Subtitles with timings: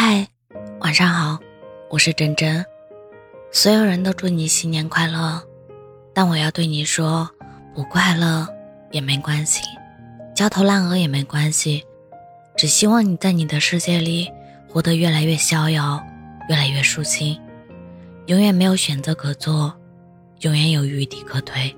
[0.00, 0.24] 嗨，
[0.78, 1.40] 晚上好，
[1.90, 2.64] 我是真真。
[3.50, 5.42] 所有人都祝你新年快乐，
[6.14, 7.28] 但我要对你说，
[7.74, 8.46] 不快乐
[8.92, 9.60] 也没关系，
[10.36, 11.84] 焦头烂额也没关系，
[12.56, 14.30] 只希望你在你的世界里
[14.68, 16.00] 活得越来越逍遥，
[16.48, 17.36] 越来越舒心，
[18.26, 19.74] 永远没有选择可做，
[20.42, 21.74] 永远有余地可退。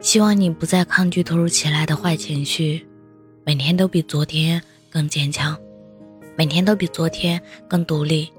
[0.00, 2.88] 希望你不再抗拒突如其来的坏情绪，
[3.44, 5.54] 每天都比昨天更坚强。
[6.36, 8.30] 每天都比昨天更独立，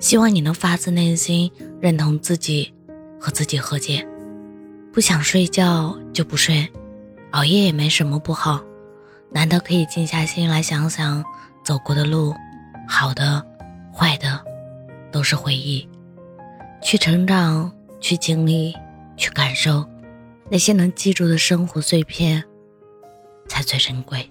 [0.00, 1.50] 希望你能发自内心
[1.80, 2.74] 认同自己，
[3.20, 4.06] 和自己和解。
[4.92, 6.68] 不想睡觉就不睡，
[7.30, 8.60] 熬夜也没什么不好，
[9.30, 11.24] 难得可以静下心来想想
[11.64, 12.34] 走过的路，
[12.88, 13.44] 好的、
[13.94, 14.42] 坏的，
[15.12, 15.88] 都是回忆。
[16.82, 18.74] 去成长，去经历，
[19.16, 19.84] 去感受，
[20.50, 22.42] 那些能记住的生活碎片，
[23.46, 24.28] 才最珍贵。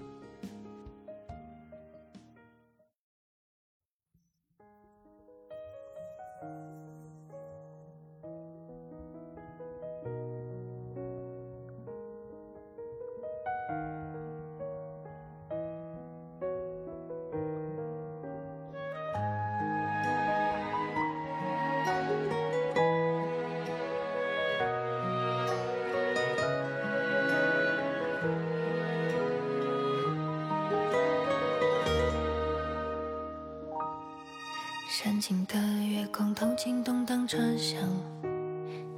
[35.05, 37.79] 深情的月光透进动荡车厢，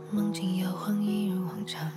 [0.09, 1.91] 梦境摇晃一如往常。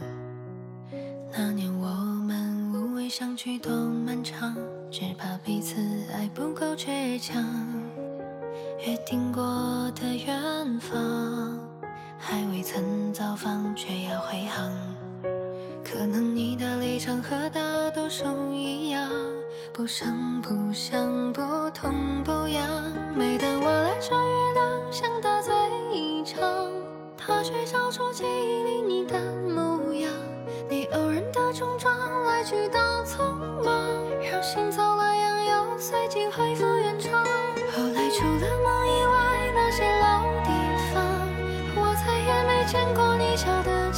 [1.31, 1.87] 那年我
[2.27, 4.57] 们无畏相聚多漫长，
[4.91, 5.77] 只怕彼此
[6.13, 7.41] 爱不够倔强。
[8.85, 11.57] 约定过的远方，
[12.19, 14.90] 还未曾造访，却要回航。
[15.93, 17.61] 可能你的立场和大
[17.91, 18.25] 多数
[18.55, 19.11] 一样。
[19.73, 22.65] 不声不响，不痛不痒。
[23.17, 25.53] 每当我拉着月亮想大醉
[25.93, 26.41] 一场，
[27.17, 30.13] 他却照出记忆里你的模样。
[30.69, 31.93] 你偶然的冲撞，
[32.25, 33.35] 来去都匆
[33.65, 33.75] 忙，
[34.23, 37.13] 让心走了样，又随即恢复原状。
[37.75, 40.51] 后来除了梦以外，那些老地
[40.95, 41.03] 方，
[41.75, 43.93] 我再也没见过你笑的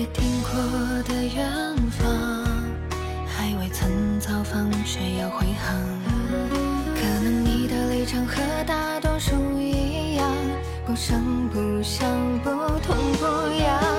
[0.00, 2.08] 约定过的远方，
[3.26, 5.76] 还未曾造访，却要回航。
[6.94, 10.26] 可能你的立场和大多数一样，
[10.86, 12.08] 不声不响，
[12.42, 13.26] 不痛不
[13.62, 13.89] 痒。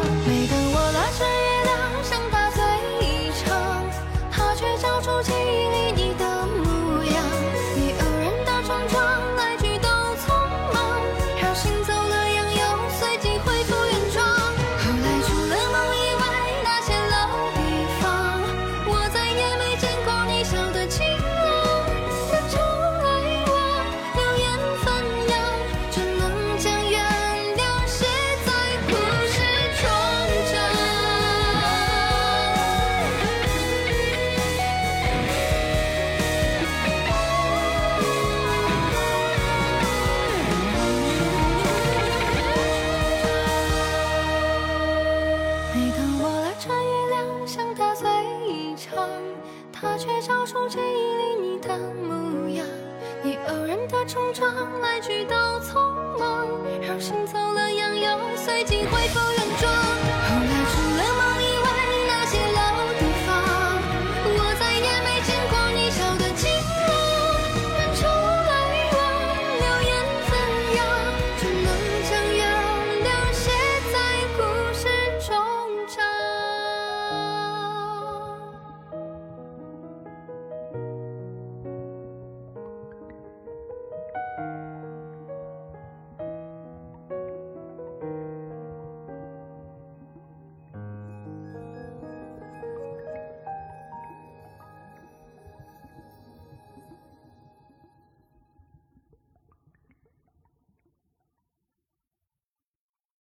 [49.82, 52.64] 他却找出记忆里你的模样，
[53.24, 55.74] 你偶然的冲撞，来去都匆
[56.20, 56.48] 忙，
[56.80, 59.41] 让心走了样，又随即恢复。